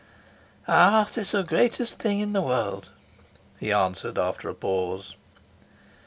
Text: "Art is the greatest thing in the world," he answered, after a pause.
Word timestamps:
"Art 0.67 1.15
is 1.15 1.29
the 1.29 1.43
greatest 1.43 1.99
thing 1.99 2.21
in 2.21 2.33
the 2.33 2.41
world," 2.41 2.89
he 3.59 3.71
answered, 3.71 4.17
after 4.17 4.49
a 4.49 4.55
pause. 4.55 5.13